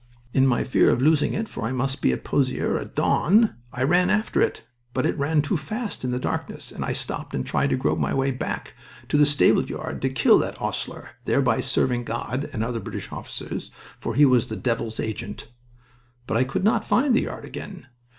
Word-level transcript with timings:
In 0.33 0.47
my 0.47 0.63
fear 0.63 0.89
of 0.89 0.99
losing 0.99 1.35
it 1.35 1.47
for 1.47 1.63
I 1.65 1.71
must 1.71 2.01
be 2.01 2.11
at 2.11 2.23
Pozieres 2.23 2.81
at 2.81 2.95
dawn 2.95 3.53
I 3.71 3.83
ran 3.83 4.09
after 4.09 4.41
it, 4.41 4.63
but 4.95 5.05
it 5.05 5.15
ran 5.15 5.43
too 5.43 5.57
fast 5.57 6.03
in 6.03 6.09
the 6.09 6.17
darkness, 6.17 6.71
and 6.71 6.83
I 6.83 6.91
stopped 6.91 7.35
and 7.35 7.45
tried 7.45 7.69
to 7.69 7.75
grope 7.75 7.99
my 7.99 8.11
way 8.11 8.31
back 8.31 8.73
to 9.09 9.17
the 9.17 9.27
stableyard 9.27 10.01
to 10.01 10.09
kill 10.09 10.39
that 10.39 10.59
'ostler, 10.59 11.11
thereby 11.25 11.61
serving 11.61 12.05
God, 12.05 12.49
and 12.51 12.63
other 12.63 12.79
British 12.79 13.11
officers, 13.11 13.69
for 13.99 14.15
he 14.15 14.25
was 14.25 14.47
the 14.47 14.55
devil's 14.55 14.99
agent. 14.99 15.45
But 16.25 16.35
I 16.35 16.45
could 16.45 16.63
not 16.63 16.83
find 16.83 17.13
the 17.13 17.21
yard 17.21 17.45
again. 17.45 17.85